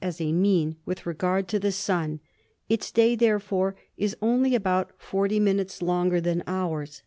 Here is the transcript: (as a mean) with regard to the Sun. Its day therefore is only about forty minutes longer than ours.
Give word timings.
(as 0.03 0.19
a 0.19 0.31
mean) 0.31 0.75
with 0.83 1.05
regard 1.05 1.47
to 1.47 1.59
the 1.59 1.71
Sun. 1.71 2.19
Its 2.67 2.89
day 2.91 3.13
therefore 3.15 3.75
is 3.97 4.17
only 4.19 4.55
about 4.55 4.91
forty 4.97 5.39
minutes 5.39 5.79
longer 5.79 6.19
than 6.19 6.41
ours. 6.47 6.99